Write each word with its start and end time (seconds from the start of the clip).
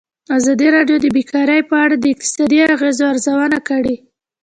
ازادي 0.37 0.67
راډیو 0.75 0.97
د 1.01 1.07
بیکاري 1.15 1.59
په 1.69 1.75
اړه 1.83 1.95
د 1.99 2.05
اقتصادي 2.13 2.59
اغېزو 2.75 3.03
ارزونه 3.11 3.59
کړې. 3.69 3.95